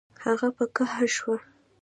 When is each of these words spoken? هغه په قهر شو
هغه 0.23 0.47
په 0.57 0.63
قهر 0.75 1.07
شو 1.17 1.33